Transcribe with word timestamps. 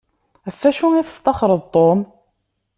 Ɣef 0.47 0.59
acu 0.69 0.87
i 0.95 1.03
testaxṛeḍ 1.07 1.61
Tom? 1.73 1.99